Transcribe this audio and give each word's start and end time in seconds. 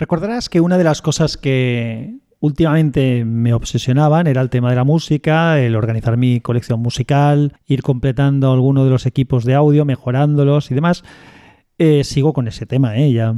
Recordarás 0.00 0.48
que 0.48 0.62
una 0.62 0.78
de 0.78 0.84
las 0.84 1.02
cosas 1.02 1.36
que 1.36 2.16
últimamente 2.40 3.26
me 3.26 3.52
obsesionaban 3.52 4.26
era 4.26 4.40
el 4.40 4.48
tema 4.48 4.70
de 4.70 4.76
la 4.76 4.84
música, 4.84 5.60
el 5.60 5.76
organizar 5.76 6.16
mi 6.16 6.40
colección 6.40 6.80
musical, 6.80 7.52
ir 7.66 7.82
completando 7.82 8.50
alguno 8.50 8.84
de 8.84 8.90
los 8.90 9.04
equipos 9.04 9.44
de 9.44 9.54
audio, 9.54 9.84
mejorándolos 9.84 10.70
y 10.70 10.74
demás. 10.74 11.04
Eh, 11.76 12.02
sigo 12.04 12.32
con 12.32 12.48
ese 12.48 12.64
tema, 12.64 12.96
¿eh? 12.96 13.12
ya, 13.12 13.36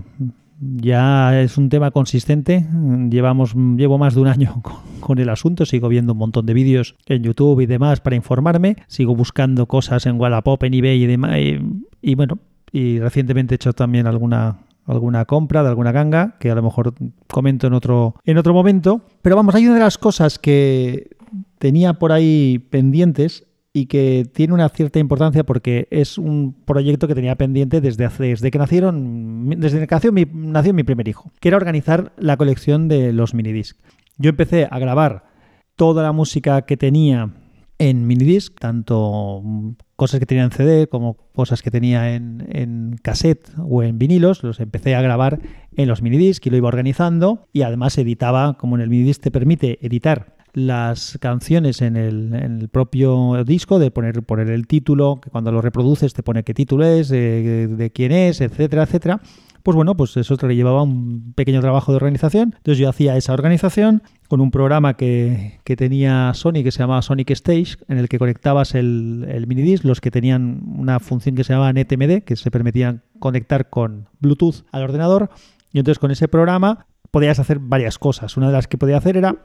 ya 0.61 1.41
es 1.41 1.59
un 1.59 1.69
tema 1.69 1.91
consistente. 1.91 2.65
Llevamos, 3.11 3.57
llevo 3.57 3.99
más 3.99 4.15
de 4.15 4.21
un 4.21 4.29
año 4.29 4.63
con, 5.01 5.19
el 5.19 5.31
asunto, 5.31 5.67
sigo 5.67 5.89
viendo 5.89 6.13
un 6.13 6.21
montón 6.21 6.47
de 6.47 6.55
vídeos 6.55 6.95
en 7.07 7.25
YouTube 7.25 7.59
y 7.59 7.67
demás 7.67 7.99
para 7.99 8.15
informarme, 8.15 8.77
sigo 8.87 9.17
buscando 9.17 9.67
cosas 9.67 10.07
en 10.07 10.17
Wallapop, 10.17 10.63
en 10.63 10.75
eBay 10.75 11.03
y 11.03 11.07
demás. 11.07 11.37
y 12.01 12.15
bueno, 12.15 12.39
y 12.71 13.01
recientemente 13.01 13.55
he 13.55 13.57
hecho 13.57 13.73
también 13.73 14.07
alguna 14.07 14.59
alguna 14.87 15.25
compra 15.25 15.63
de 15.63 15.69
alguna 15.69 15.93
ganga, 15.93 16.37
que 16.39 16.51
a 16.51 16.55
lo 16.55 16.63
mejor 16.63 16.95
comento 17.29 17.67
en 17.67 17.73
otro, 17.73 18.15
en 18.25 18.39
otro 18.39 18.55
momento. 18.55 19.03
Pero 19.23 19.37
vamos, 19.37 19.55
hay 19.55 19.67
una 19.67 19.75
de 19.75 19.81
las 19.81 19.99
cosas 19.99 20.39
que 20.39 21.11
tenía 21.59 21.95
por 21.95 22.13
ahí 22.13 22.59
pendientes 22.71 23.47
y 23.73 23.87
que 23.87 24.27
tiene 24.33 24.53
una 24.53 24.69
cierta 24.69 24.99
importancia 24.99 25.45
porque 25.45 25.89
es 25.91 26.19
un 26.19 26.55
proyecto 26.65 27.09
que 27.09 27.15
tenía 27.15 27.37
pendiente 27.37 27.81
desde, 27.81 28.09
desde 28.09 28.51
que 28.51 28.59
nacieron, 28.59 29.49
desde 29.49 29.87
que 29.87 29.95
nació 29.95 30.13
mi, 30.13 30.27
nació 30.33 30.75
mi 30.75 30.83
primer 30.83 31.09
hijo, 31.09 31.31
que 31.41 31.49
era 31.49 31.57
organizar 31.57 32.13
la 32.19 32.37
colección 32.37 32.89
de 32.89 33.13
los 33.13 33.33
minidisc. 33.33 33.79
Yo 34.19 34.31
empecé 34.31 34.69
a 34.71 34.79
grabar 34.79 35.25
toda 35.77 36.03
la 36.03 36.13
música 36.13 36.63
que 36.63 36.77
tenía 36.77 37.31
en 37.83 38.07
minidisc, 38.07 38.61
tanto 38.61 39.43
cosas 39.97 40.21
que 40.21 40.27
tenía 40.27 40.45
en 40.45 40.53
CD 40.53 40.87
como 40.87 41.17
cosas 41.35 41.63
que 41.63 41.71
tenía 41.73 42.15
en, 42.15 42.47
en, 42.49 42.97
cassette 43.03 43.51
o 43.59 43.83
en 43.83 43.99
vinilos, 43.99 44.45
los 44.45 44.61
empecé 44.61 44.95
a 44.95 45.03
grabar 45.03 45.41
en 45.77 45.89
los 45.89 46.01
minidisc 46.01 46.47
y 46.47 46.51
lo 46.51 46.57
iba 46.57 46.69
organizando 46.69 47.49
y 47.53 47.63
además 47.63 47.99
editaba, 47.99 48.57
como 48.57 48.77
en 48.77 48.83
el 48.83 48.89
minidisc 48.89 49.21
te 49.21 49.33
permite 49.33 49.85
editar 49.85 50.37
las 50.55 51.19
canciones 51.21 51.81
en 51.83 51.97
el, 51.97 52.69
propio 52.71 53.45
disco, 53.45 53.79
de 53.79 53.91
poner, 53.91 54.23
poner 54.23 54.51
el 54.51 54.67
título, 54.67 55.21
que 55.23 55.31
cuando 55.31 55.53
lo 55.53 55.63
reproduces 55.63 56.13
te 56.15 56.23
pone 56.23 56.45
qué 56.45 56.55
título 56.55 56.85
es, 56.85 57.09
de 57.09 57.91
quién 57.95 58.13
es, 58.13 58.41
etcétera, 58.41 58.85
etcétera. 58.85 59.21
Pues 59.63 59.77
bueno, 59.77 59.97
pues 59.97 60.17
eso 60.17 60.37
te 60.37 60.53
llevaba 60.55 60.83
un 60.83 61.35
pequeño 61.35 61.61
trabajo 61.61 61.93
de 61.93 61.97
organización. 61.97 62.55
Entonces 62.57 62.79
yo 62.79 62.89
hacía 62.89 63.17
esa 63.17 63.33
organización 63.33 64.03
con 64.27 64.41
un 64.41 64.51
programa 64.51 64.95
que, 64.95 65.61
tenía 65.77 66.33
Sony 66.35 66.65
que 66.65 66.73
se 66.73 66.81
llamaba 66.81 67.01
Sonic 67.03 67.31
Stage, 67.31 67.77
en 67.89 67.99
el 67.99 68.09
que 68.09 68.19
conectabas 68.19 68.75
el, 68.75 69.25
el 69.29 69.47
minidisc, 69.47 69.85
los 69.85 70.01
que 70.01 70.11
tenían 70.11 70.63
una 70.65 70.99
función 70.99 71.37
que 71.37 71.45
se 71.45 71.53
llamaba 71.53 71.73
NetMD, 71.73 72.23
que 72.25 72.35
se 72.35 72.51
permitían 72.51 73.03
conectar 73.21 73.71
con 73.71 74.09
Bluetooth 74.19 74.65
al 74.73 74.83
ordenador. 74.83 75.31
Y 75.73 75.79
entonces 75.79 76.01
con 76.01 76.11
ese 76.11 76.27
programa 76.27 76.87
podías 77.13 77.39
hacer 77.39 77.61
varias 77.61 77.99
cosas. 77.99 78.37
Una 78.37 78.49
de 78.49 78.55
las 78.55 78.67
que 78.67 78.79
podía 78.79 78.97
hacer 78.97 79.17
era 79.17 79.37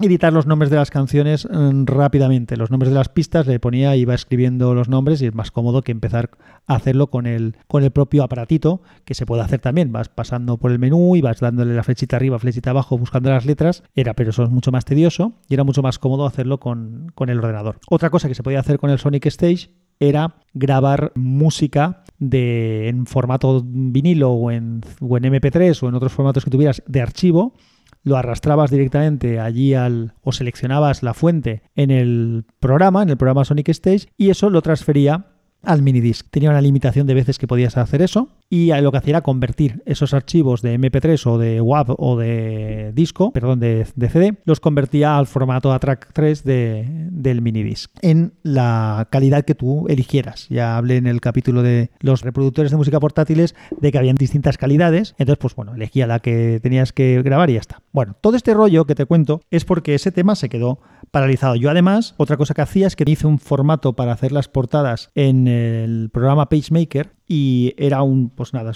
editar 0.00 0.32
los 0.32 0.46
nombres 0.46 0.70
de 0.70 0.76
las 0.76 0.90
canciones 0.90 1.46
mm, 1.50 1.84
rápidamente. 1.86 2.56
Los 2.56 2.70
nombres 2.70 2.90
de 2.90 2.98
las 2.98 3.08
pistas 3.08 3.46
le 3.46 3.60
ponía, 3.60 3.96
iba 3.96 4.14
escribiendo 4.14 4.74
los 4.74 4.88
nombres 4.88 5.22
y 5.22 5.26
es 5.26 5.34
más 5.34 5.50
cómodo 5.50 5.82
que 5.82 5.92
empezar 5.92 6.30
a 6.66 6.74
hacerlo 6.76 7.08
con 7.08 7.26
el, 7.26 7.56
con 7.66 7.84
el 7.84 7.90
propio 7.90 8.22
aparatito, 8.22 8.82
que 9.04 9.14
se 9.14 9.26
puede 9.26 9.42
hacer 9.42 9.60
también. 9.60 9.92
Vas 9.92 10.08
pasando 10.08 10.56
por 10.56 10.70
el 10.70 10.78
menú 10.78 11.16
y 11.16 11.20
vas 11.20 11.40
dándole 11.40 11.74
la 11.74 11.82
flechita 11.82 12.16
arriba, 12.16 12.38
flechita 12.38 12.70
abajo, 12.70 12.98
buscando 12.98 13.30
las 13.30 13.46
letras. 13.46 13.82
Era, 13.94 14.14
pero 14.14 14.30
eso 14.30 14.44
es 14.44 14.50
mucho 14.50 14.72
más 14.72 14.84
tedioso 14.84 15.34
y 15.48 15.54
era 15.54 15.64
mucho 15.64 15.82
más 15.82 15.98
cómodo 15.98 16.26
hacerlo 16.26 16.58
con, 16.60 17.12
con 17.14 17.28
el 17.28 17.38
ordenador. 17.38 17.78
Otra 17.88 18.10
cosa 18.10 18.28
que 18.28 18.34
se 18.34 18.42
podía 18.42 18.60
hacer 18.60 18.78
con 18.78 18.90
el 18.90 18.98
Sonic 18.98 19.26
Stage 19.26 19.70
era 20.00 20.36
grabar 20.54 21.12
música 21.14 22.04
de, 22.18 22.88
en 22.88 23.06
formato 23.06 23.62
vinilo 23.64 24.30
o 24.30 24.50
en, 24.50 24.80
o 25.00 25.16
en 25.16 25.24
MP3 25.24 25.82
o 25.82 25.88
en 25.88 25.94
otros 25.94 26.12
formatos 26.12 26.44
que 26.44 26.50
tuvieras 26.50 26.82
de 26.86 27.00
archivo 27.00 27.54
lo 28.02 28.16
arrastrabas 28.16 28.70
directamente 28.70 29.40
allí 29.40 29.74
al 29.74 30.14
o 30.22 30.32
seleccionabas 30.32 31.02
la 31.02 31.14
fuente 31.14 31.62
en 31.74 31.90
el 31.90 32.44
programa, 32.60 33.02
en 33.02 33.10
el 33.10 33.16
programa 33.16 33.44
Sonic 33.44 33.68
Stage 33.68 34.08
y 34.16 34.30
eso 34.30 34.50
lo 34.50 34.62
transfería 34.62 35.26
al 35.62 35.82
minidisc. 35.82 36.28
Tenía 36.30 36.50
una 36.50 36.60
limitación 36.60 37.06
de 37.06 37.14
veces 37.14 37.38
que 37.38 37.46
podías 37.46 37.76
hacer 37.76 38.02
eso 38.02 38.28
y 38.50 38.72
lo 38.80 38.90
que 38.90 38.98
hacía 38.98 39.12
era 39.12 39.22
convertir 39.22 39.82
esos 39.84 40.14
archivos 40.14 40.62
de 40.62 40.78
MP3 40.78 41.26
o 41.26 41.38
de 41.38 41.60
WAV 41.60 41.94
o 41.98 42.16
de 42.16 42.92
disco, 42.94 43.30
perdón, 43.32 43.60
de, 43.60 43.84
CD, 43.84 44.38
los 44.44 44.60
convertía 44.60 45.18
al 45.18 45.26
formato 45.26 45.72
ATRAC 45.72 46.12
3 46.12 46.44
de, 46.44 47.08
del 47.10 47.42
minidisc 47.42 47.90
en 48.00 48.32
la 48.42 49.08
calidad 49.10 49.44
que 49.44 49.54
tú 49.54 49.86
eligieras. 49.88 50.46
Ya 50.48 50.76
hablé 50.76 50.96
en 50.96 51.06
el 51.06 51.20
capítulo 51.20 51.62
de 51.62 51.90
los 52.00 52.22
reproductores 52.22 52.70
de 52.70 52.78
música 52.78 53.00
portátiles 53.00 53.54
de 53.78 53.92
que 53.92 53.98
habían 53.98 54.16
distintas 54.16 54.56
calidades, 54.56 55.14
entonces 55.18 55.40
pues 55.40 55.54
bueno, 55.54 55.74
elegía 55.74 56.06
la 56.06 56.20
que 56.20 56.60
tenías 56.62 56.92
que 56.92 57.22
grabar 57.22 57.50
y 57.50 57.54
ya 57.54 57.60
está. 57.60 57.82
Bueno, 57.92 58.16
todo 58.20 58.36
este 58.36 58.54
rollo 58.54 58.86
que 58.86 58.94
te 58.94 59.06
cuento 59.06 59.42
es 59.50 59.64
porque 59.64 59.94
ese 59.94 60.12
tema 60.12 60.34
se 60.36 60.48
quedó 60.48 60.80
paralizado. 61.10 61.54
Yo 61.56 61.70
además, 61.70 62.14
otra 62.16 62.36
cosa 62.36 62.54
que 62.54 62.62
hacía 62.62 62.86
es 62.86 62.96
que 62.96 63.04
hice 63.06 63.26
un 63.26 63.38
formato 63.38 63.94
para 63.94 64.12
hacer 64.12 64.32
las 64.32 64.48
portadas 64.48 65.10
en 65.14 65.48
el 65.48 66.10
programa 66.12 66.48
PageMaker 66.48 67.17
y 67.28 67.74
era 67.76 68.02
un, 68.02 68.30
pues 68.30 68.54
nada, 68.54 68.72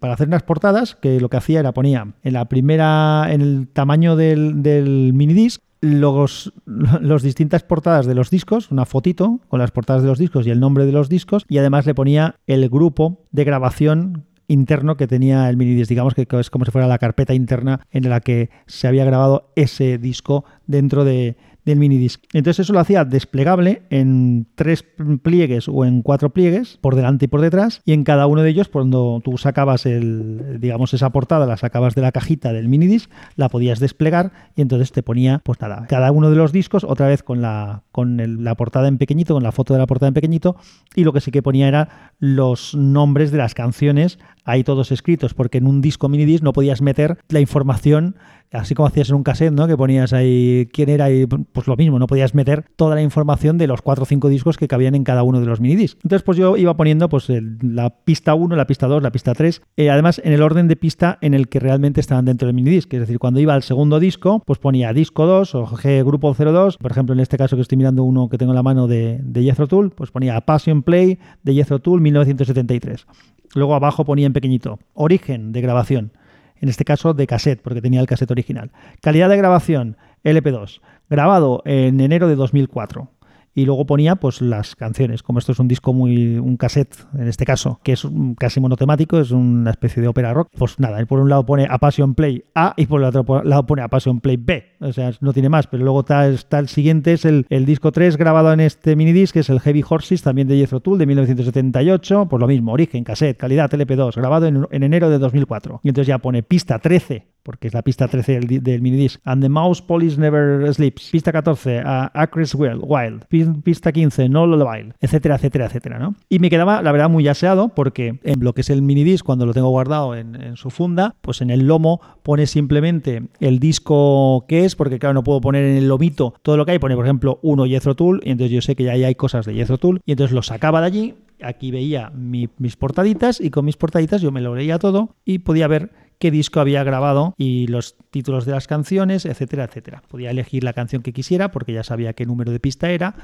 para 0.00 0.14
hacer 0.14 0.26
unas 0.26 0.42
portadas 0.42 0.96
que 0.96 1.20
lo 1.20 1.28
que 1.28 1.36
hacía 1.36 1.60
era 1.60 1.72
ponía 1.72 2.14
en 2.22 2.32
la 2.32 2.46
primera, 2.46 3.26
en 3.30 3.42
el 3.42 3.68
tamaño 3.68 4.16
del, 4.16 4.62
del 4.62 5.12
minidisc, 5.12 5.60
los, 5.82 6.54
los 7.00 7.22
distintas 7.22 7.62
portadas 7.62 8.06
de 8.06 8.14
los 8.14 8.30
discos, 8.30 8.70
una 8.70 8.86
fotito 8.86 9.40
con 9.48 9.60
las 9.60 9.70
portadas 9.70 10.02
de 10.02 10.08
los 10.08 10.18
discos 10.18 10.46
y 10.46 10.50
el 10.50 10.60
nombre 10.60 10.86
de 10.86 10.92
los 10.92 11.10
discos, 11.10 11.44
y 11.46 11.58
además 11.58 11.84
le 11.84 11.94
ponía 11.94 12.36
el 12.46 12.68
grupo 12.70 13.26
de 13.32 13.44
grabación 13.44 14.24
interno 14.48 14.96
que 14.96 15.06
tenía 15.06 15.48
el 15.50 15.58
minidisc, 15.58 15.88
digamos 15.88 16.14
que 16.14 16.26
es 16.30 16.50
como 16.50 16.64
si 16.64 16.70
fuera 16.70 16.88
la 16.88 16.98
carpeta 16.98 17.34
interna 17.34 17.80
en 17.90 18.08
la 18.08 18.20
que 18.20 18.50
se 18.66 18.88
había 18.88 19.04
grabado 19.04 19.52
ese 19.56 19.98
disco 19.98 20.44
dentro 20.66 21.04
de, 21.04 21.36
del 21.64 21.78
minidisc. 21.78 22.22
Entonces 22.32 22.64
eso 22.64 22.72
lo 22.72 22.80
hacía 22.80 23.04
desplegable 23.04 23.82
en 23.90 24.46
tres 24.54 24.84
pliegues 25.22 25.68
o 25.68 25.84
en 25.84 26.02
cuatro 26.02 26.30
pliegues, 26.30 26.78
por 26.80 26.94
delante 26.94 27.24
y 27.24 27.28
por 27.28 27.40
detrás, 27.40 27.82
y 27.84 27.92
en 27.92 28.04
cada 28.04 28.26
uno 28.26 28.42
de 28.42 28.50
ellos, 28.50 28.68
cuando 28.68 29.20
tú 29.24 29.38
sacabas 29.38 29.86
el, 29.86 30.58
digamos, 30.60 30.94
esa 30.94 31.10
portada, 31.10 31.46
la 31.46 31.56
sacabas 31.56 31.94
de 31.94 32.02
la 32.02 32.12
cajita 32.12 32.52
del 32.52 32.68
minidisc, 32.68 33.10
la 33.36 33.48
podías 33.48 33.80
desplegar 33.80 34.32
y 34.56 34.62
entonces 34.62 34.92
te 34.92 35.02
ponía, 35.02 35.40
pues 35.44 35.60
nada, 35.60 35.86
cada 35.88 36.12
uno 36.12 36.30
de 36.30 36.36
los 36.36 36.52
discos, 36.52 36.84
otra 36.84 37.08
vez 37.08 37.22
con 37.22 37.40
la, 37.40 37.82
con 37.92 38.44
la 38.44 38.54
portada 38.54 38.88
en 38.88 38.98
pequeñito, 38.98 39.34
con 39.34 39.42
la 39.42 39.52
foto 39.52 39.72
de 39.74 39.78
la 39.78 39.86
portada 39.86 40.08
en 40.08 40.14
pequeñito, 40.14 40.56
y 40.94 41.04
lo 41.04 41.12
que 41.12 41.20
sí 41.20 41.30
que 41.30 41.42
ponía 41.42 41.68
era 41.68 42.12
los 42.18 42.74
nombres 42.74 43.30
de 43.30 43.38
las 43.38 43.54
canciones 43.54 44.18
ahí 44.44 44.64
todos 44.64 44.92
escritos, 44.92 45.34
porque 45.34 45.58
en 45.58 45.66
un 45.66 45.80
disco 45.80 46.08
minidisc 46.08 46.42
no 46.42 46.52
podías 46.52 46.82
meter 46.82 47.18
la 47.28 47.40
información 47.40 48.16
así 48.54 48.74
como 48.74 48.86
hacías 48.86 49.08
en 49.10 49.16
un 49.16 49.24
cassette, 49.24 49.52
¿no? 49.52 49.66
Que 49.66 49.76
ponías 49.76 50.12
ahí 50.12 50.68
quién 50.72 50.88
era 50.88 51.10
y 51.10 51.26
pues 51.26 51.66
lo 51.66 51.76
mismo, 51.76 51.98
no 51.98 52.06
podías 52.06 52.34
meter 52.34 52.64
toda 52.76 52.94
la 52.94 53.02
información 53.02 53.58
de 53.58 53.66
los 53.66 53.82
cuatro 53.82 54.04
o 54.04 54.06
cinco 54.06 54.28
discos 54.28 54.56
que 54.56 54.68
cabían 54.68 54.94
en 54.94 55.04
cada 55.04 55.22
uno 55.22 55.40
de 55.40 55.46
los 55.46 55.60
minidiscs. 55.60 55.98
Entonces, 56.02 56.22
pues 56.22 56.38
yo 56.38 56.56
iba 56.56 56.76
poniendo 56.76 57.08
pues 57.08 57.28
la 57.60 57.90
pista 57.90 58.34
1, 58.34 58.54
la 58.54 58.66
pista 58.66 58.86
2, 58.86 59.02
la 59.02 59.12
pista 59.12 59.34
3, 59.34 59.62
eh, 59.76 59.90
además 59.90 60.20
en 60.24 60.32
el 60.32 60.42
orden 60.42 60.68
de 60.68 60.76
pista 60.76 61.18
en 61.20 61.34
el 61.34 61.48
que 61.48 61.60
realmente 61.60 62.00
estaban 62.00 62.24
dentro 62.24 62.46
del 62.46 62.54
minidisc. 62.54 62.92
Es 62.94 63.00
decir, 63.00 63.18
cuando 63.18 63.40
iba 63.40 63.54
al 63.54 63.62
segundo 63.62 63.98
disco, 63.98 64.42
pues 64.46 64.58
ponía 64.58 64.92
disco 64.92 65.26
2 65.26 65.54
o 65.54 65.66
G 65.66 66.04
grupo 66.04 66.34
02, 66.34 66.78
por 66.78 66.90
ejemplo, 66.90 67.12
en 67.12 67.20
este 67.20 67.36
caso 67.36 67.56
que 67.56 67.62
estoy 67.62 67.78
mirando 67.78 68.04
uno 68.04 68.28
que 68.28 68.38
tengo 68.38 68.52
en 68.52 68.56
la 68.56 68.62
mano 68.62 68.86
de, 68.86 69.20
de 69.22 69.42
Jethro 69.42 69.64
pues 69.96 70.10
ponía 70.10 70.40
Passion 70.42 70.82
Play 70.82 71.18
de 71.42 71.54
Jethro 71.54 71.78
Tull 71.78 72.00
1973. 72.00 73.06
Luego 73.54 73.74
abajo 73.74 74.04
ponía 74.04 74.26
en 74.26 74.32
pequeñito 74.32 74.78
origen 74.94 75.52
de 75.52 75.60
grabación 75.60 76.12
en 76.60 76.68
este 76.68 76.84
caso 76.84 77.14
de 77.14 77.26
cassette, 77.26 77.60
porque 77.60 77.82
tenía 77.82 78.00
el 78.00 78.06
cassette 78.06 78.30
original. 78.30 78.70
Calidad 79.02 79.28
de 79.28 79.36
grabación, 79.36 79.96
LP2, 80.24 80.80
grabado 81.10 81.62
en 81.66 82.00
enero 82.00 82.28
de 82.28 82.36
2004 82.36 83.10
y 83.54 83.66
luego 83.66 83.86
ponía 83.86 84.16
pues 84.16 84.40
las 84.40 84.74
canciones. 84.74 85.22
Como 85.22 85.38
esto 85.38 85.52
es 85.52 85.58
un 85.58 85.68
disco 85.68 85.92
muy 85.92 86.38
un 86.38 86.56
cassette 86.56 86.96
en 87.14 87.28
este 87.28 87.44
caso, 87.44 87.80
que 87.82 87.92
es 87.92 88.06
casi 88.38 88.60
monotemático, 88.60 89.18
es 89.18 89.30
una 89.30 89.70
especie 89.70 90.02
de 90.02 90.08
ópera 90.08 90.34
rock, 90.34 90.48
pues 90.56 90.78
nada, 90.80 91.04
por 91.06 91.20
un 91.20 91.28
lado 91.28 91.46
pone 91.46 91.66
a 91.68 91.78
Passion 91.78 92.14
Play 92.14 92.44
A 92.54 92.74
y 92.76 92.86
por 92.86 93.00
el 93.00 93.08
otro 93.08 93.44
lado 93.44 93.66
pone 93.66 93.82
a 93.82 93.88
Passion 93.88 94.20
Play 94.20 94.36
B. 94.36 94.73
O 94.84 94.92
sea, 94.92 95.12
no 95.20 95.32
tiene 95.32 95.48
más, 95.48 95.66
pero 95.66 95.82
luego 95.82 96.00
está, 96.00 96.58
el 96.58 96.68
siguiente 96.68 97.14
es 97.14 97.24
el, 97.24 97.46
disco 97.64 97.90
3 97.90 98.16
grabado 98.16 98.52
en 98.52 98.60
este 98.60 98.96
minidisc, 98.96 99.32
que 99.32 99.40
es 99.40 99.50
el 99.50 99.60
Heavy 99.60 99.82
Horses 99.88 100.22
también 100.22 100.46
de 100.46 100.58
Jethro 100.58 100.80
Tull 100.80 100.98
de 100.98 101.06
1978, 101.06 102.26
pues 102.28 102.40
lo 102.40 102.46
mismo, 102.46 102.72
origen, 102.72 103.04
cassette, 103.04 103.38
calidad 103.38 103.70
LP2, 103.70 104.14
grabado 104.16 104.46
en, 104.46 104.66
en 104.70 104.82
enero 104.82 105.08
de 105.08 105.18
2004. 105.18 105.80
Y 105.82 105.88
entonces 105.88 106.08
ya 106.08 106.18
pone 106.18 106.42
pista 106.42 106.78
13 106.78 107.34
porque 107.44 107.68
es 107.68 107.74
la 107.74 107.82
pista 107.82 108.08
13 108.08 108.40
del, 108.40 108.80
minidisc. 108.80 109.20
And 109.24 109.42
the 109.42 109.48
Mouse 109.48 109.82
Police 109.82 110.18
Never 110.18 110.72
Sleeps. 110.74 111.10
Pista 111.10 111.30
14, 111.30 111.80
uh, 111.80 112.08
Acres 112.14 112.54
Wild. 112.54 113.26
Pista 113.62 113.92
15, 113.92 114.28
No 114.30 114.46
Lullaby, 114.46 114.94
etcétera, 115.00 115.36
etcétera, 115.36 115.66
etcétera, 115.66 115.98
¿no? 115.98 116.14
Y 116.30 116.38
me 116.38 116.48
quedaba, 116.48 116.80
la 116.80 116.90
verdad, 116.90 117.10
muy 117.10 117.28
aseado 117.28 117.68
porque 117.68 118.18
en 118.24 118.42
lo 118.42 118.54
que 118.54 118.62
es 118.62 118.70
el 118.70 118.80
minidisc, 118.80 119.24
cuando 119.24 119.44
lo 119.44 119.52
tengo 119.52 119.68
guardado 119.68 120.16
en, 120.16 120.56
su 120.56 120.70
funda, 120.70 121.16
pues 121.20 121.42
en 121.42 121.50
el 121.50 121.66
lomo 121.66 122.00
pone 122.22 122.46
simplemente 122.46 123.24
el 123.40 123.58
disco 123.58 124.46
que 124.48 124.64
es, 124.64 124.73
porque 124.74 124.98
claro, 124.98 125.14
no 125.14 125.24
puedo 125.24 125.40
poner 125.40 125.64
en 125.64 125.76
el 125.76 125.88
lomito 125.88 126.34
todo 126.42 126.56
lo 126.56 126.64
que 126.64 126.72
hay. 126.72 126.78
Pone, 126.78 126.96
por 126.96 127.04
ejemplo, 127.04 127.38
uno 127.42 127.66
Jethro 127.66 127.94
Tull, 127.94 128.20
y 128.24 128.30
entonces 128.30 128.52
yo 128.52 128.60
sé 128.60 128.76
que 128.76 128.84
ya 128.84 128.92
hay 128.92 129.14
cosas 129.14 129.46
de 129.46 129.54
Jethro 129.54 129.78
Tull, 129.78 130.00
y 130.04 130.12
entonces 130.12 130.34
lo 130.34 130.42
sacaba 130.42 130.80
de 130.80 130.86
allí, 130.86 131.14
aquí 131.42 131.70
veía 131.70 132.10
mis 132.14 132.76
portaditas 132.76 133.40
y 133.40 133.50
con 133.50 133.64
mis 133.64 133.76
portaditas 133.76 134.22
yo 134.22 134.30
me 134.30 134.40
lo 134.40 134.54
leía 134.54 134.78
todo 134.78 135.16
y 135.24 135.40
podía 135.40 135.66
ver 135.68 135.90
qué 136.18 136.30
disco 136.30 136.60
había 136.60 136.84
grabado 136.84 137.34
y 137.36 137.66
los 137.66 137.96
títulos 138.10 138.46
de 138.46 138.52
las 138.52 138.66
canciones, 138.66 139.26
etcétera, 139.26 139.64
etcétera. 139.64 140.02
Podía 140.08 140.30
elegir 140.30 140.64
la 140.64 140.72
canción 140.72 141.02
que 141.02 141.12
quisiera 141.12 141.50
porque 141.50 141.72
ya 141.72 141.82
sabía 141.82 142.12
qué 142.12 142.24
número 142.24 142.52
de 142.52 142.60
pista 142.60 142.90
era 142.90 143.14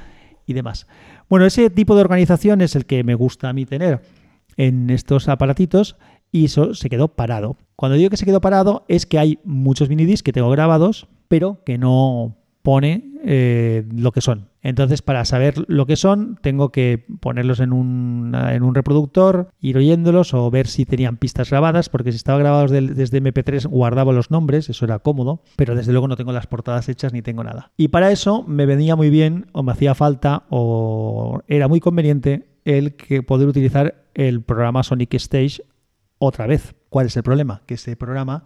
y 0.45 0.53
demás. 0.53 0.87
Bueno, 1.29 1.45
ese 1.45 1.69
tipo 1.69 1.95
de 1.95 2.01
organización 2.01 2.61
es 2.61 2.75
el 2.75 2.85
que 2.85 3.03
me 3.03 3.15
gusta 3.15 3.49
a 3.49 3.53
mí 3.53 3.65
tener 3.65 4.01
en 4.57 4.89
estos 4.89 5.29
aparatitos 5.29 5.95
y 6.31 6.45
eso 6.45 6.73
se 6.73 6.89
quedó 6.89 7.09
parado. 7.09 7.57
Cuando 7.75 7.97
digo 7.97 8.09
que 8.09 8.17
se 8.17 8.25
quedó 8.25 8.41
parado 8.41 8.85
es 8.87 9.05
que 9.05 9.19
hay 9.19 9.39
muchos 9.43 9.89
minidiscs 9.89 10.23
que 10.23 10.33
tengo 10.33 10.49
grabados, 10.49 11.07
pero 11.31 11.63
que 11.63 11.77
no 11.77 12.35
pone 12.61 13.13
eh, 13.23 13.85
lo 13.95 14.11
que 14.11 14.19
son. 14.19 14.49
Entonces, 14.61 15.01
para 15.01 15.23
saber 15.23 15.63
lo 15.69 15.85
que 15.85 15.95
son, 15.95 16.37
tengo 16.41 16.73
que 16.73 17.05
ponerlos 17.21 17.61
en 17.61 17.71
un, 17.71 18.35
en 18.35 18.63
un 18.63 18.75
reproductor, 18.75 19.47
ir 19.61 19.77
oyéndolos 19.77 20.33
o 20.33 20.51
ver 20.51 20.67
si 20.67 20.85
tenían 20.85 21.15
pistas 21.15 21.49
grabadas, 21.49 21.87
porque 21.87 22.11
si 22.11 22.17
estaban 22.17 22.41
grabados 22.41 22.69
desde 22.69 23.23
MP3 23.23 23.65
guardaba 23.65 24.11
los 24.11 24.29
nombres, 24.29 24.69
eso 24.69 24.83
era 24.83 24.99
cómodo, 24.99 25.41
pero 25.55 25.73
desde 25.73 25.93
luego 25.93 26.09
no 26.09 26.17
tengo 26.17 26.33
las 26.33 26.47
portadas 26.47 26.89
hechas 26.89 27.13
ni 27.13 27.21
tengo 27.21 27.45
nada. 27.45 27.71
Y 27.77 27.87
para 27.87 28.11
eso 28.11 28.43
me 28.43 28.65
venía 28.65 28.97
muy 28.97 29.09
bien 29.09 29.47
o 29.53 29.63
me 29.63 29.71
hacía 29.71 29.95
falta 29.95 30.43
o 30.49 31.39
era 31.47 31.69
muy 31.69 31.79
conveniente 31.79 32.49
el 32.65 32.97
que 32.97 33.23
poder 33.23 33.47
utilizar 33.47 34.03
el 34.15 34.41
programa 34.41 34.83
Sonic 34.83 35.13
Stage 35.13 35.63
otra 36.17 36.45
vez. 36.45 36.75
¿Cuál 36.89 37.05
es 37.05 37.15
el 37.15 37.23
problema? 37.23 37.61
Que 37.67 37.75
ese 37.75 37.95
programa 37.95 38.43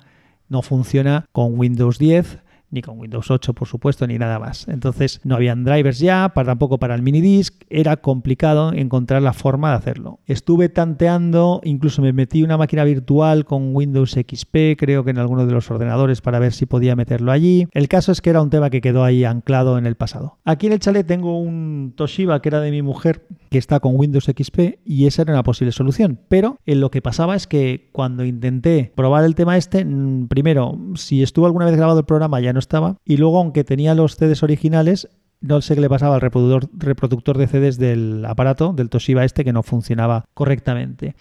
no 0.49 0.61
funciona 0.61 1.25
con 1.31 1.57
Windows 1.57 1.97
10 1.97 2.44
ni 2.71 2.81
con 2.81 2.99
Windows 2.99 3.31
8, 3.31 3.53
por 3.53 3.67
supuesto, 3.67 4.07
ni 4.07 4.17
nada 4.17 4.39
más. 4.39 4.67
Entonces 4.67 5.21
no 5.23 5.35
habían 5.35 5.63
drivers 5.63 5.99
ya, 5.99 6.29
para, 6.33 6.47
tampoco 6.47 6.77
para 6.77 6.95
el 6.95 7.01
minidisc, 7.01 7.63
era 7.69 7.97
complicado 7.97 8.73
encontrar 8.73 9.21
la 9.21 9.33
forma 9.33 9.71
de 9.71 9.77
hacerlo. 9.77 10.19
Estuve 10.25 10.69
tanteando, 10.69 11.61
incluso 11.63 12.01
me 12.01 12.13
metí 12.13 12.43
una 12.43 12.57
máquina 12.57 12.83
virtual 12.83 13.45
con 13.45 13.75
Windows 13.75 14.11
XP, 14.11 14.77
creo 14.77 15.03
que 15.03 15.11
en 15.11 15.19
alguno 15.19 15.45
de 15.45 15.53
los 15.53 15.69
ordenadores, 15.69 16.21
para 16.21 16.39
ver 16.39 16.53
si 16.53 16.65
podía 16.65 16.95
meterlo 16.95 17.31
allí. 17.31 17.67
El 17.71 17.87
caso 17.87 18.11
es 18.11 18.21
que 18.21 18.29
era 18.29 18.41
un 18.41 18.49
tema 18.49 18.69
que 18.69 18.81
quedó 18.81 19.03
ahí 19.03 19.23
anclado 19.23 19.77
en 19.77 19.85
el 19.85 19.95
pasado. 19.95 20.37
Aquí 20.45 20.67
en 20.67 20.73
el 20.73 20.79
chalet 20.79 21.05
tengo 21.05 21.39
un 21.39 21.93
Toshiba 21.95 22.41
que 22.41 22.49
era 22.49 22.61
de 22.61 22.71
mi 22.71 22.81
mujer, 22.81 23.25
que 23.49 23.57
está 23.57 23.79
con 23.79 23.95
Windows 23.95 24.25
XP, 24.25 24.79
y 24.85 25.05
esa 25.05 25.21
era 25.21 25.33
una 25.33 25.43
posible 25.43 25.71
solución. 25.71 26.19
Pero 26.27 26.57
en 26.65 26.79
lo 26.79 26.91
que 26.91 27.01
pasaba 27.01 27.35
es 27.35 27.47
que 27.47 27.89
cuando 27.91 28.25
intenté 28.25 28.91
probar 28.95 29.23
el 29.23 29.35
tema 29.35 29.57
este, 29.57 29.85
primero, 30.27 30.77
si 30.95 31.23
estuvo 31.23 31.45
alguna 31.45 31.65
vez 31.65 31.75
grabado 31.75 31.99
el 31.99 32.05
programa 32.05 32.39
ya 32.39 32.53
no 32.55 32.59
estaba. 32.59 32.97
Y 33.05 33.17
luego, 33.17 33.37
aunque 33.37 33.63
tenía 33.63 33.93
los 33.93 34.15
CDs 34.15 34.41
originales, 34.41 35.07
no 35.41 35.61
sé 35.61 35.75
qué 35.75 35.81
le 35.81 35.89
pasaba 35.89 36.15
al 36.15 36.21
reproductor, 36.21 36.69
reproductor 36.73 37.37
de 37.37 37.47
CDs 37.47 37.77
del 37.77 38.25
aparato, 38.25 38.73
del 38.73 38.89
Toshiba 38.89 39.23
este, 39.23 39.43
que 39.43 39.53
no 39.53 39.61
funcionaba 39.61 40.25
correctamente. 40.33 41.15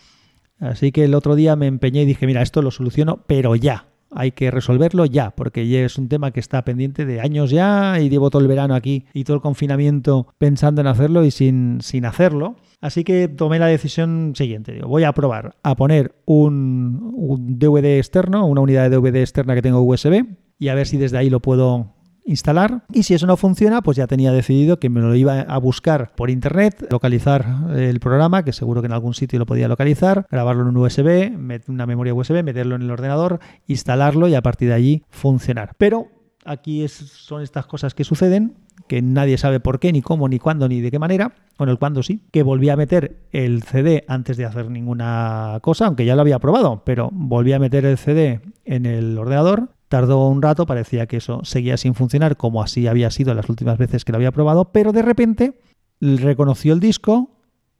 Así 0.59 0.93
que 0.93 1.05
el 1.05 1.15
otro 1.15 1.35
día 1.35 1.57
me 1.57 1.67
empeñé 1.67 2.03
y 2.03 2.07
dije, 2.07 2.27
mira, 2.27 2.43
esto 2.43 2.63
lo 2.63 2.71
soluciono, 2.71 3.23
pero 3.27 3.55
ya. 3.55 3.89
Hay 4.17 4.31
que 4.31 4.53
resolverlo 4.53 5.07
ya, 5.07 5.33
porque 5.33 5.67
ya 5.67 5.81
es 5.81 5.99
un 5.99 6.09
tema 6.09 6.31
que 6.31 6.39
está 6.39 6.65
pendiente 6.65 7.05
de 7.05 7.21
años 7.21 7.51
ya 7.51 7.99
y 8.01 8.09
llevo 8.09 8.31
todo 8.31 8.43
el 8.43 8.49
verano 8.49 8.77
aquí 8.77 9.07
y 9.13 9.25
todo 9.25 9.35
el 9.35 9.43
confinamiento 9.43 10.29
pensando 10.39 10.81
en 10.81 10.87
hacerlo 10.87 11.25
y 11.25 11.33
sin, 11.33 11.81
sin 11.81 12.05
hacerlo. 12.05 12.55
Así 12.81 13.03
que 13.03 13.27
tomé 13.27 13.59
la 13.59 13.67
decisión 13.67 14.35
siguiente. 14.37 14.81
voy 14.83 15.03
a 15.03 15.13
probar 15.13 15.57
a 15.65 15.75
poner 15.75 16.15
un, 16.27 17.11
un 17.13 17.59
DVD 17.59 17.99
externo, 17.99 18.47
una 18.47 18.61
unidad 18.61 18.89
de 18.89 18.97
DVD 18.97 19.17
externa 19.17 19.57
que 19.57 19.63
tengo 19.63 19.81
USB, 19.81 20.25
y 20.59 20.69
a 20.69 20.75
ver 20.75 20.87
si 20.87 20.97
desde 20.97 21.19
ahí 21.19 21.31
lo 21.31 21.41
puedo 21.41 21.95
instalar. 22.25 22.85
Y 22.93 23.03
si 23.05 23.15
eso 23.15 23.27
no 23.27 23.37
funciona, 23.37 23.83
pues 23.83 23.97
ya 23.97 24.07
tenía 24.07 24.33
decidido 24.33 24.79
que 24.79 24.89
me 24.89 25.01
lo 25.01 25.15
iba 25.15 25.41
a 25.41 25.59
buscar 25.59 26.13
por 26.15 26.31
internet, 26.31 26.87
localizar 26.91 27.45
el 27.77 28.01
programa, 28.01 28.45
que 28.45 28.53
seguro 28.53 28.81
que 28.81 28.87
en 28.87 28.93
algún 28.93 29.15
sitio 29.15 29.39
lo 29.39 29.47
podía 29.47 29.69
localizar, 29.69 30.27
grabarlo 30.31 30.63
en 30.63 30.69
un 30.69 30.77
USB, 30.79 31.33
una 31.69 31.87
memoria 31.87 32.15
USB, 32.15 32.43
meterlo 32.43 32.77
en 32.77 32.83
el 32.83 32.91
ordenador, 32.91 33.41
instalarlo 33.67 34.29
y 34.29 34.35
a 34.35 34.43
partir 34.43 34.69
de 34.69 34.75
allí 34.75 35.05
funcionar. 35.11 35.75
Pero 35.79 36.09
aquí 36.45 36.87
son 36.89 37.43
estas 37.43 37.67
cosas 37.67 37.95
que 37.95 38.05
suceden, 38.05 38.57
que 38.89 39.01
nadie 39.03 39.39
sabe 39.39 39.61
por 39.61 39.79
qué, 39.79 39.93
ni 39.93 40.03
cómo, 40.03 40.29
ni 40.29 40.39
cuándo, 40.39 40.69
ni 40.69 40.81
de 40.81 40.91
qué 40.91 40.99
manera. 40.99 41.35
Bueno, 41.57 41.73
el 41.73 41.79
cuándo 41.79 42.03
sí, 42.03 42.23
que 42.33 42.43
volví 42.43 42.69
a 42.71 42.77
meter 42.77 43.29
el 43.33 43.63
CD 43.63 44.05
antes 44.09 44.37
de 44.37 44.45
hacer 44.45 44.71
ninguna 44.71 45.59
cosa, 45.63 45.87
aunque 45.87 46.05
ya 46.05 46.17
lo 46.17 46.23
había 46.23 46.39
probado, 46.39 46.83
pero 46.85 47.11
volví 47.13 47.53
a 47.53 47.59
meter 47.59 47.85
el 47.85 47.97
CD 47.97 48.41
en 48.65 48.87
el 48.87 49.17
ordenador 49.17 49.74
Tardó 49.89 50.29
un 50.29 50.43
rato, 50.43 50.67
parecía 50.67 51.07
que 51.07 51.19
eso 51.19 51.41
seguía 51.45 51.77
sin 51.77 51.95
funcionar 51.95 52.37
como 52.37 52.63
así 52.63 52.87
había 52.87 53.11
sido 53.11 53.35
las 53.35 53.49
últimas 53.49 53.79
veces 53.79 54.05
que 54.05 54.13
lo 54.13 54.17
había 54.17 54.33
probado, 54.33 54.73
pero 54.73 54.93
de 54.93 55.03
repente 55.03 55.61
reconoció 56.01 56.73
el 56.73 56.81
disco 56.81 57.31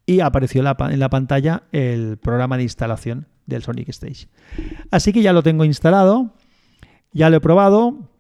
y 0.07 0.21
apareció 0.21 0.61
en 0.61 0.99
la 1.01 1.11
pantalla 1.11 1.65
el 1.73 2.19
programa 2.19 2.57
de 2.57 2.65
instalación 2.65 3.27
del 3.47 3.63
Sonic 3.63 3.89
Stage. 3.89 4.29
Así 4.91 5.13
que 5.13 5.23
ya 5.23 5.33
lo 5.33 5.43
tengo 5.43 5.65
instalado, 5.65 6.35
ya 7.13 7.31
lo 7.31 7.37
he 7.37 7.41
probado, 7.41 8.11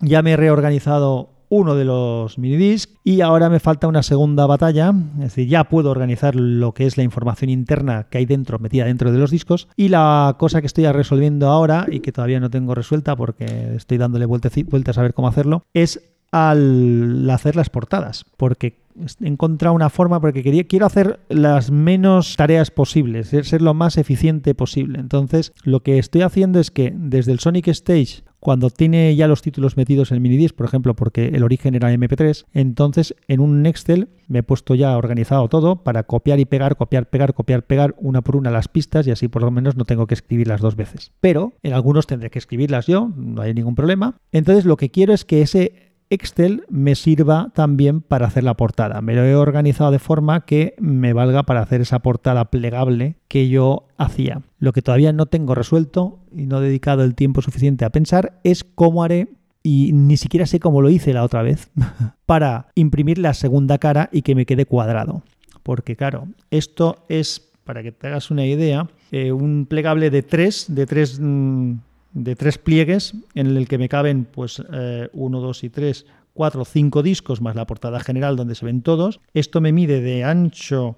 ya 0.00 0.22
me 0.22 0.32
he 0.32 0.36
reorganizado 0.36 1.33
uno 1.54 1.74
de 1.74 1.84
los 1.84 2.38
minidiscs 2.38 2.94
y 3.04 3.20
ahora 3.20 3.48
me 3.48 3.60
falta 3.60 3.86
una 3.86 4.02
segunda 4.02 4.46
batalla, 4.46 4.92
es 5.16 5.24
decir, 5.24 5.48
ya 5.48 5.64
puedo 5.64 5.90
organizar 5.90 6.34
lo 6.34 6.72
que 6.72 6.86
es 6.86 6.96
la 6.96 7.02
información 7.02 7.50
interna 7.50 8.08
que 8.10 8.18
hay 8.18 8.26
dentro, 8.26 8.58
metida 8.58 8.86
dentro 8.86 9.12
de 9.12 9.18
los 9.18 9.30
discos 9.30 9.68
y 9.76 9.88
la 9.88 10.36
cosa 10.38 10.60
que 10.60 10.66
estoy 10.66 10.86
resolviendo 10.86 11.48
ahora 11.48 11.86
y 11.90 12.00
que 12.00 12.12
todavía 12.12 12.40
no 12.40 12.50
tengo 12.50 12.74
resuelta 12.74 13.14
porque 13.16 13.74
estoy 13.76 13.98
dándole 13.98 14.26
vueltas, 14.26 14.52
vueltas 14.66 14.98
a 14.98 15.02
ver 15.02 15.14
cómo 15.14 15.28
hacerlo, 15.28 15.64
es 15.74 16.00
al 16.32 17.30
hacer 17.30 17.54
las 17.54 17.70
portadas, 17.70 18.24
porque 18.36 18.82
he 19.20 19.28
encontrado 19.28 19.74
una 19.74 19.88
forma, 19.88 20.20
porque 20.20 20.42
quería, 20.42 20.64
quiero 20.64 20.86
hacer 20.86 21.20
las 21.28 21.70
menos 21.70 22.34
tareas 22.36 22.72
posibles, 22.72 23.28
ser 23.28 23.62
lo 23.62 23.72
más 23.72 23.98
eficiente 23.98 24.54
posible. 24.54 24.98
Entonces, 24.98 25.52
lo 25.62 25.84
que 25.84 25.98
estoy 25.98 26.22
haciendo 26.22 26.58
es 26.58 26.72
que 26.72 26.92
desde 26.96 27.30
el 27.30 27.38
Sonic 27.38 27.68
Stage 27.68 28.24
cuando 28.44 28.68
tiene 28.68 29.16
ya 29.16 29.26
los 29.26 29.40
títulos 29.40 29.78
metidos 29.78 30.12
en 30.12 30.20
minidisc, 30.20 30.54
por 30.54 30.66
ejemplo, 30.66 30.94
porque 30.94 31.28
el 31.28 31.42
origen 31.44 31.74
era 31.74 31.90
MP3, 31.90 32.44
entonces 32.52 33.16
en 33.26 33.40
un 33.40 33.64
Excel 33.64 34.10
me 34.28 34.40
he 34.40 34.42
puesto 34.42 34.74
ya 34.74 34.98
organizado 34.98 35.48
todo 35.48 35.76
para 35.76 36.02
copiar 36.02 36.38
y 36.40 36.44
pegar, 36.44 36.76
copiar, 36.76 37.08
pegar, 37.08 37.32
copiar, 37.32 37.62
pegar 37.62 37.94
una 37.96 38.20
por 38.20 38.36
una 38.36 38.50
las 38.50 38.68
pistas 38.68 39.06
y 39.06 39.12
así 39.12 39.28
por 39.28 39.40
lo 39.40 39.50
menos 39.50 39.76
no 39.76 39.86
tengo 39.86 40.06
que 40.06 40.12
escribirlas 40.12 40.60
dos 40.60 40.76
veces. 40.76 41.10
Pero 41.20 41.54
en 41.62 41.72
algunos 41.72 42.06
tendré 42.06 42.28
que 42.28 42.38
escribirlas 42.38 42.86
yo, 42.86 43.10
no 43.16 43.40
hay 43.40 43.54
ningún 43.54 43.76
problema. 43.76 44.18
Entonces 44.30 44.66
lo 44.66 44.76
que 44.76 44.90
quiero 44.90 45.14
es 45.14 45.24
que 45.24 45.40
ese 45.40 45.93
Excel 46.10 46.64
me 46.68 46.94
sirva 46.94 47.50
también 47.54 48.00
para 48.00 48.26
hacer 48.26 48.44
la 48.44 48.54
portada. 48.54 49.00
Me 49.00 49.14
lo 49.14 49.24
he 49.24 49.34
organizado 49.34 49.90
de 49.90 49.98
forma 49.98 50.44
que 50.44 50.74
me 50.78 51.12
valga 51.12 51.44
para 51.44 51.60
hacer 51.60 51.80
esa 51.80 52.00
portada 52.00 52.50
plegable 52.50 53.16
que 53.28 53.48
yo 53.48 53.88
hacía. 53.96 54.42
Lo 54.58 54.72
que 54.72 54.82
todavía 54.82 55.12
no 55.12 55.26
tengo 55.26 55.54
resuelto 55.54 56.20
y 56.34 56.46
no 56.46 56.58
he 56.58 56.64
dedicado 56.66 57.04
el 57.04 57.14
tiempo 57.14 57.42
suficiente 57.42 57.84
a 57.84 57.90
pensar 57.90 58.40
es 58.44 58.64
cómo 58.64 59.02
haré 59.02 59.28
y 59.62 59.92
ni 59.92 60.16
siquiera 60.16 60.46
sé 60.46 60.60
cómo 60.60 60.82
lo 60.82 60.90
hice 60.90 61.14
la 61.14 61.24
otra 61.24 61.42
vez 61.42 61.70
para 62.26 62.68
imprimir 62.74 63.18
la 63.18 63.34
segunda 63.34 63.78
cara 63.78 64.10
y 64.12 64.22
que 64.22 64.34
me 64.34 64.46
quede 64.46 64.66
cuadrado. 64.66 65.22
Porque 65.62 65.96
claro, 65.96 66.28
esto 66.50 67.04
es, 67.08 67.50
para 67.64 67.82
que 67.82 67.90
te 67.90 68.06
hagas 68.06 68.30
una 68.30 68.44
idea, 68.44 68.88
eh, 69.10 69.32
un 69.32 69.66
plegable 69.66 70.10
de 70.10 70.22
tres, 70.22 70.66
de 70.68 70.84
tres 70.84 71.18
mm, 71.18 71.76
de 72.14 72.36
tres 72.36 72.58
pliegues 72.58 73.14
en 73.34 73.48
el 73.48 73.68
que 73.68 73.76
me 73.76 73.88
caben 73.88 74.24
pues 74.24 74.62
eh, 74.72 75.08
uno, 75.12 75.40
dos 75.40 75.64
y 75.64 75.68
tres, 75.68 76.06
cuatro, 76.32 76.64
cinco 76.64 77.02
discos 77.02 77.40
más 77.40 77.56
la 77.56 77.66
portada 77.66 78.00
general 78.00 78.36
donde 78.36 78.54
se 78.54 78.64
ven 78.64 78.82
todos. 78.82 79.20
Esto 79.34 79.60
me 79.60 79.72
mide 79.72 80.00
de 80.00 80.24
ancho 80.24 80.96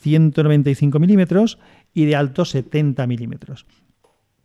195 0.00 0.98
milímetros 0.98 1.58
y 1.92 2.04
de 2.04 2.14
alto 2.14 2.44
70 2.44 3.06
milímetros. 3.06 3.66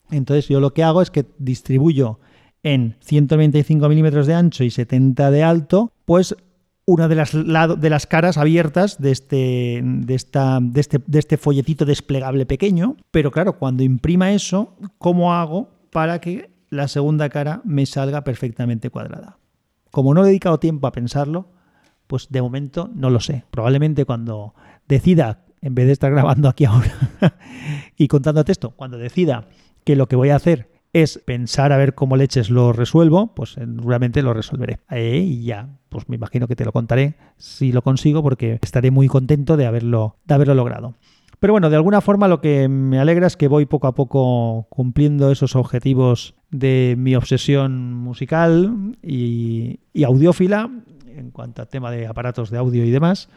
Entonces 0.10 0.48
yo 0.48 0.60
lo 0.60 0.74
que 0.74 0.84
hago 0.84 1.01
es 1.01 1.12
que 1.12 1.25
distribuyo 1.38 2.20
en 2.63 2.96
195 3.01 3.89
milímetros 3.89 4.25
de 4.25 4.34
ancho 4.34 4.63
y 4.63 4.72
70 4.72 5.30
de 5.30 5.44
alto, 5.44 5.92
pues 6.06 6.36
una 6.86 7.08
de 7.08 7.15
las, 7.15 7.32
de 7.34 7.89
las 7.89 8.08
caras 8.08 8.38
abiertas 8.38 9.01
de 9.01 9.12
este, 9.12 9.82
de, 9.84 10.15
esta, 10.15 10.60
de, 10.62 10.82
este, 10.82 11.00
de 11.06 11.20
este 11.20 11.38
folletito 11.38 11.86
desplegable 11.86 12.46
pequeño. 12.46 12.98
Pero 13.12 13.32
claro, 13.32 13.58
cuando 13.58 13.84
imprima 13.84 14.34
eso, 14.34 14.75
¿cómo 14.98 15.34
hago 15.34 15.70
para 15.94 16.20
que 16.20 16.52
la 16.70 16.88
segunda 16.90 17.30
cara 17.30 17.62
me 17.64 17.86
salga 17.86 18.24
perfectamente 18.24 18.90
cuadrada. 18.90 19.38
Como 19.92 20.14
no 20.14 20.24
he 20.24 20.28
dedicado 20.28 20.60
tiempo 20.60 20.88
a 20.88 20.92
pensarlo, 20.92 21.52
pues 22.08 22.28
de 22.30 22.42
momento 22.42 22.90
no 22.94 23.10
lo 23.10 23.20
sé. 23.20 23.46
Probablemente 23.52 24.06
cuando 24.06 24.56
decida, 24.88 25.46
en 25.62 25.76
vez 25.76 25.86
de 25.86 25.94
estar 25.94 26.12
grabando 26.12 26.50
aquí 26.50 26.66
ahora 26.66 26.92
y 27.98 28.08
contando 28.08 28.44
texto, 28.44 28.72
cuando 28.72 28.98
decida 28.98 29.48
que 29.86 29.96
lo 29.96 30.08
que 30.08 30.16
voy 30.16 30.32
a 30.32 30.36
hacer 30.36 30.72
es 30.94 31.20
pensar 31.26 31.72
a 31.72 31.78
ver 31.78 31.96
cómo 31.96 32.18
leches 32.18 32.50
lo 32.50 32.74
resuelvo, 32.74 33.34
pues 33.34 33.52
seguramente 33.52 34.22
lo 34.22 34.34
resolveré. 34.34 34.80
y 34.92 35.44
ya, 35.44 35.70
pues 35.90 36.10
me 36.10 36.16
imagino 36.16 36.48
que 36.48 36.56
te 36.56 36.66
lo 36.66 36.72
contaré 36.72 37.16
si 37.38 37.72
lo 37.72 37.82
consigo 37.82 38.22
porque 38.22 38.60
estaré 38.62 38.92
muy 38.92 39.08
contento 39.08 39.58
de 39.58 39.66
haberlo, 39.66 40.18
de 40.26 40.34
haberlo 40.34 40.54
logrado. 40.54 40.96
Pero 41.44 41.56
bueno, 41.56 41.70
de 41.70 41.76
alguna 41.76 42.00
forma 42.00 42.30
lo 42.30 42.40
que 42.40 42.70
me 42.70 43.00
alegra 43.00 43.28
es 43.28 43.36
que 43.36 43.50
voy 43.50 43.66
poco 43.66 43.88
a 43.88 43.94
poco 43.94 44.66
cumpliendo 44.70 45.30
esos 45.30 45.58
objetivos 45.58 46.36
de 46.52 46.96
mi 46.98 47.18
obsesión 47.18 47.94
musical 47.94 48.96
y, 49.02 49.82
audiófila 50.06 50.70
en 51.06 51.32
cuanto 51.32 51.62
a 51.62 51.66
tema 51.66 51.92
de 51.92 52.08
aparatos 52.08 52.50
de 52.50 52.60
audio 52.60 52.86
y 52.86 52.92
demás. 52.92 53.28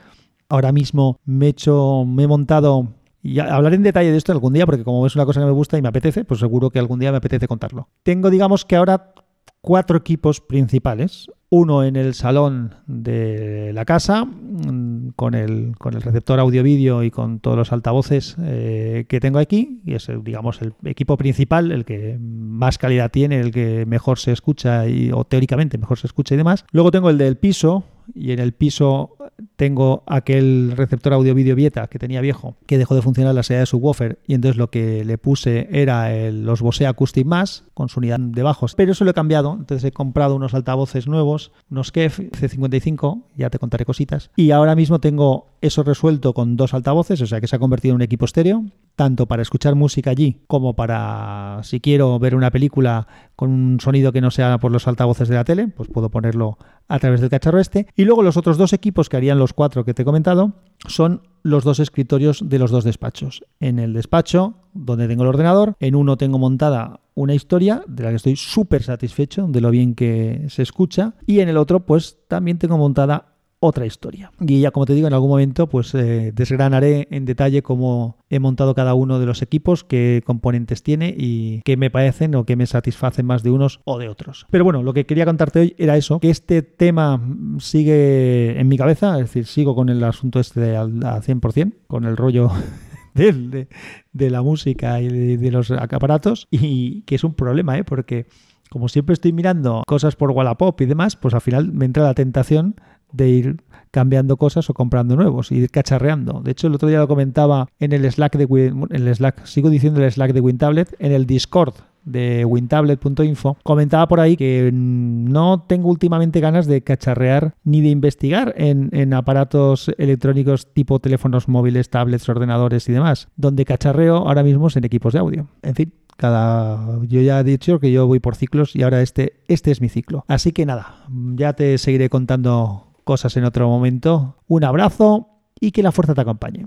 Ahora 0.49 0.71
mismo 0.71 1.19
me 1.25 1.47
he, 1.47 1.49
hecho, 1.49 2.05
me 2.07 2.23
he 2.23 2.27
montado 2.29 2.93
Y 3.25 3.41
hablaré 3.41 3.75
en 3.75 3.83
detalle 3.83 4.13
de 4.13 4.19
esto 4.19 4.31
algún 4.31 4.53
día, 4.53 4.67
porque 4.67 4.85
como 4.85 5.05
es 5.05 5.17
una 5.17 5.27
cosa 5.27 5.41
que 5.41 5.47
me 5.47 5.51
gusta 5.51 5.77
y 5.77 5.83
me 5.83 5.89
apetece, 5.89 6.25
pues 6.25 6.39
seguro 6.39 6.71
que 6.71 6.79
algún 6.79 7.01
día 7.01 7.11
me 7.11 7.19
apetece 7.19 7.49
contarlo. 7.49 7.89
Tengo, 8.05 8.31
digamos 8.31 8.65
que 8.65 8.77
ahora 8.77 9.15
cuatro 9.61 9.99
equipos 9.99 10.41
principales. 10.41 11.29
Uno 11.49 11.85
en 11.85 11.97
el 11.97 12.15
salón 12.15 12.75
de 12.87 13.73
la 13.73 13.85
casa, 13.85 14.25
mm, 14.25 15.11
con 15.15 15.35
el, 15.35 15.75
con 15.79 15.95
el 15.95 16.03
receptor 16.03 16.41
audio-vídeo 16.41 17.03
y 17.05 17.11
con 17.11 17.39
todos 17.41 17.57
los 17.57 17.73
altavoces 17.73 18.37
eh, 18.41 19.07
que 19.09 19.21
tengo 19.21 19.39
aquí. 19.39 19.81
Y 19.85 19.95
es, 19.95 20.11
digamos, 20.23 20.61
el 20.63 20.75
equipo 20.85 21.17
principal, 21.17 21.71
el 21.71 21.85
que 21.85 22.19
más 22.21 22.79
calidad 22.79 23.11
tiene, 23.11 23.39
el 23.41 23.53
que 23.53 23.87
mejor 23.87 24.19
se 24.19 24.33
escucha 24.33 24.89
y, 24.89 25.13
o 25.13 25.25
teóricamente 25.25 25.79
mejor 25.79 25.99
se 25.99 26.09
escucha 26.09 26.35
y 26.35 26.39
demás. 26.39 26.65
Luego 26.73 26.91
tengo 26.91 27.11
el 27.11 27.19
del 27.19 27.37
piso, 27.37 27.85
y 28.15 28.33
en 28.33 28.39
el 28.39 28.53
piso 28.53 29.16
tengo 29.57 30.03
aquel 30.07 30.73
receptor 30.77 31.13
audio-vídeo 31.13 31.57
Vieta 31.57 31.87
que 31.89 31.99
tenía 31.99 32.21
viejo, 32.21 32.57
que 32.67 32.79
dejó 32.79 32.95
de 32.95 33.03
funcionar 33.03 33.35
la 33.35 33.43
salida 33.43 33.61
de 33.61 33.67
subwoofer 33.67 34.19
y 34.27 34.35
entonces 34.35 34.57
lo 34.57 34.71
que 34.71 35.05
le 35.05 35.19
puse 35.19 35.69
era 35.73 36.31
los 36.31 36.61
Bose 36.61 36.87
Acoustic 36.87 37.27
Mass 37.27 37.65
con 37.75 37.89
su 37.89 38.01
unidad 38.01 38.21
de 38.21 38.43
bajos. 38.43 38.75
Pero 38.75 38.93
eso 38.93 39.05
lo 39.05 39.11
he 39.11 39.15
cambiado, 39.15 39.57
entonces 39.59 39.85
he 39.85 39.93
comprado 39.93 40.37
unos 40.37 40.55
altavoces 40.55 41.07
nuevos, 41.07 41.53
unos 41.71 41.93
KEF 41.93 42.21
C55, 42.21 43.23
ya 43.37 43.51
te 43.51 43.59
contaré 43.59 43.85
cositas. 43.85 44.31
Y 44.37 44.51
ahora 44.51 44.77
mismo 44.77 45.01
tengo 45.01 45.49
eso 45.61 45.83
resuelto 45.83 46.35
con 46.35 46.57
dos 46.57 46.75
altavoces, 46.75 47.21
o 47.23 47.27
sea 47.27 47.41
que 47.41 47.47
se 47.47 47.57
ha 47.57 47.59
convertido 47.59 47.93
en 47.93 47.97
un 47.97 48.03
equipo 48.03 48.25
estéreo, 48.25 48.65
tanto 48.97 49.27
para 49.27 49.43
escuchar 49.43 49.75
música 49.75 50.11
allí 50.11 50.41
como 50.47 50.75
para, 50.75 51.61
si 51.63 51.81
quiero 51.81 52.19
ver 52.19 52.35
una 52.35 52.51
película 52.51 53.07
con 53.37 53.51
un 53.51 53.79
sonido 53.79 54.11
que 54.13 54.23
no 54.23 54.31
sea 54.31 54.59
por 54.59 54.73
los 54.73 54.89
altavoces 54.89 55.29
de 55.29 55.35
la 55.35 55.45
tele, 55.45 55.69
pues 55.69 55.89
puedo 55.91 56.11
ponerlo 56.11 56.59
a 56.89 56.99
través 56.99 57.21
del 57.21 57.31
cacharro 57.31 57.61
este. 57.61 57.87
Y 57.95 58.05
luego 58.05 58.23
los 58.23 58.37
otros 58.37 58.57
dos 58.57 58.73
equipos 58.73 59.09
que 59.09 59.19
harían 59.19 59.39
los 59.39 59.53
cuatro 59.53 59.85
que 59.85 59.93
te 59.95 60.03
he 60.03 60.05
comentado 60.05 60.55
son 60.89 61.23
los 61.43 61.63
dos 61.63 61.79
escritorios 61.79 62.49
de 62.49 62.59
los 62.59 62.71
dos 62.71 62.85
despachos. 62.85 63.45
En 63.61 63.79
el 63.79 63.93
despacho, 63.93 64.55
donde 64.73 65.07
tengo 65.07 65.23
el 65.23 65.29
ordenador, 65.29 65.77
en 65.81 65.95
uno 65.95 66.17
tengo 66.17 66.39
montada 66.39 67.01
una 67.15 67.35
historia 67.35 67.83
de 67.87 68.03
la 68.03 68.11
que 68.11 68.17
estoy 68.17 68.37
súper 68.37 68.83
satisfecho 68.83 69.47
de 69.49 69.61
lo 69.61 69.71
bien 69.71 69.95
que 69.95 70.47
se 70.49 70.63
escucha 70.63 71.15
y 71.27 71.41
en 71.41 71.49
el 71.49 71.57
otro 71.57 71.81
pues 71.81 72.19
también 72.29 72.59
tengo 72.59 72.77
montada 72.77 73.36
otra 73.67 73.87
historia. 73.87 74.33
Y 74.41 74.61
ya 74.61 74.71
como 74.71 74.87
te 74.87 74.95
digo, 74.95 75.07
en 75.07 75.15
algún 75.15 75.31
momento 75.31 75.69
pues 75.69 75.95
eh, 75.95 76.33
desgranaré 76.35 77.09
en 77.11 77.25
detalle 77.25 77.63
cómo 77.63 78.19
he 78.31 78.39
montado 78.39 78.75
cada 78.75 78.95
uno 78.95 79.19
de 79.19 79.27
los 79.27 79.43
equipos, 79.43 79.85
qué 79.85 80.23
componentes 80.25 80.83
tiene 80.83 81.15
y 81.17 81.63
qué 81.63 81.77
me 81.77 81.91
parecen 81.91 82.35
o 82.35 82.45
qué 82.45 82.57
me 82.57 82.67
satisfacen 82.67 83.27
más 83.27 83.43
de 83.43 83.51
unos 83.51 83.81
o 83.85 83.99
de 83.99 84.09
otros. 84.09 84.47
Pero 84.51 84.65
bueno, 84.65 84.83
lo 84.83 84.93
que 84.93 85.07
quería 85.07 85.25
contarte 85.25 85.61
hoy 85.61 85.75
era 85.79 85.97
eso, 85.97 86.21
que 86.21 86.31
este 86.31 86.63
tema 86.63 87.21
sigue 87.59 88.59
en 88.59 88.69
mi 88.69 88.77
cabeza, 88.77 89.15
es 89.17 89.27
decir, 89.27 89.47
sigo 89.47 89.75
con 89.75 89.89
el 89.89 90.03
asunto 90.05 90.41
este 90.41 90.77
al 90.77 91.01
100%, 91.01 91.73
con 91.87 92.05
el 92.05 92.17
rollo 92.17 92.51
de, 93.15 93.69
de, 94.13 94.31
la 94.31 94.43
música 94.43 95.01
y 95.01 95.37
de, 95.37 95.51
los 95.51 95.71
aparatos 95.71 96.49
y 96.51 97.03
que 97.03 97.15
es 97.15 97.25
un 97.25 97.35
problema, 97.35 97.79
¿eh? 97.79 97.85
porque 97.85 98.27
como 98.71 98.89
siempre 98.89 99.15
estoy 99.15 99.33
mirando 99.33 99.83
cosas 99.87 100.17
por 100.17 100.31
Wallapop 100.33 100.81
y 100.81 100.87
demás, 100.87 101.17
pues 101.17 101.35
al 101.35 101.41
final 101.41 101.73
me 101.73 101.85
entra 101.85 102.03
la 102.03 102.15
tentación 102.15 102.77
de 103.17 103.29
ir 103.29 103.57
cambiando 103.91 104.37
cosas 104.37 104.69
o 104.69 104.75
comprando 104.75 105.17
nuevos 105.17 105.51
ir 105.53 105.71
cacharreando. 105.71 106.43
De 106.43 106.51
hecho, 106.51 106.67
el 106.67 106.75
otro 106.75 106.89
día 106.89 106.99
lo 106.99 107.09
comentaba 107.09 107.69
en 107.79 107.93
el 107.93 108.11
Slack 108.11 108.37
de 108.37 108.87
el 108.91 109.15
Slack, 109.15 109.45
sigo 109.47 109.71
diciendo 109.71 110.03
el 110.03 110.11
Slack 110.11 110.33
de 110.33 110.41
WinTablet, 110.41 110.95
en 110.99 111.13
el 111.13 111.27
Discord 111.27 111.75
de 112.05 112.45
wintablet.info, 112.45 113.57
comentaba 113.65 114.07
por 114.07 114.21
ahí 114.21 114.37
que 114.37 114.71
no 114.73 115.65
tengo 115.67 115.89
últimamente 115.89 116.41
ganas 116.41 116.67
de 116.67 116.83
cacharrear 116.83 117.55
ni 117.65 117.81
de 117.81 117.89
investigar 117.89 118.55
en, 118.57 118.91
en, 118.93 119.13
aparatos 119.13 119.91
electrónicos 119.99 120.73
tipo 120.73 121.01
teléfonos 121.01 121.49
móviles, 121.49 121.91
tablets, 121.91 122.29
ordenadores 122.29 122.89
y 122.89 122.93
demás. 122.93 123.29
Donde 123.37 123.65
cacharreo 123.65 124.19
ahora 124.19 124.45
mismo 124.45 124.69
es 124.69 124.77
en 124.77 124.85
equipos 124.85 125.15
de 125.15 125.19
audio. 125.19 125.49
En 125.63 125.75
fin, 125.75 125.93
cada 126.17 127.01
yo 127.07 127.21
ya 127.21 127.41
he 127.41 127.45
dicho 127.45 127.79
que 127.79 127.93
yo 127.93 128.07
voy 128.07 128.21
por 128.21 128.37
ciclos 128.37 128.75
y 128.75 128.83
ahora 128.83 129.03
este 129.03 129.41
este 129.49 129.71
es 129.71 129.81
mi 129.81 129.89
ciclo. 129.89 130.25
Así 130.29 130.53
que 130.53 130.65
nada, 130.65 131.07
ya 131.35 131.55
te 131.55 131.77
seguiré 131.79 132.09
contando 132.09 132.86
cosas 133.07 133.37
en 133.37 133.45
otro 133.45 133.69
momento. 133.69 134.37
Un 134.49 134.65
abrazo 134.65 135.29
y 135.61 135.71
que 135.71 135.83
la 135.83 135.93
fuerza 135.93 136.13
te 136.13 136.21
acompañe. 136.21 136.67